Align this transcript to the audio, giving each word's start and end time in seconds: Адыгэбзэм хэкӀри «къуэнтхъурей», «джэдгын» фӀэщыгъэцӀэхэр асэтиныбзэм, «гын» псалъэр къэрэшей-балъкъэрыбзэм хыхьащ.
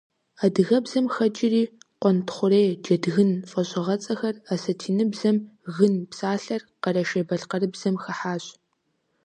Адыгэбзэм 0.43 1.05
хэкӀри 1.15 1.63
«къуэнтхъурей», 2.01 2.69
«джэдгын» 2.83 3.31
фӀэщыгъэцӀэхэр 3.49 4.35
асэтиныбзэм, 4.53 5.37
«гын» 5.75 5.93
псалъэр 6.11 6.61
къэрэшей-балъкъэрыбзэм 6.81 7.95
хыхьащ. 8.03 8.43